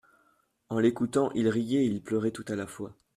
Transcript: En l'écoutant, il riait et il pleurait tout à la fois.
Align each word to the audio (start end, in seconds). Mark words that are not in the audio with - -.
En 0.69 0.79
l'écoutant, 0.79 1.31
il 1.35 1.47
riait 1.47 1.83
et 1.85 1.85
il 1.85 2.01
pleurait 2.01 2.31
tout 2.31 2.45
à 2.47 2.55
la 2.55 2.65
fois. 2.65 2.95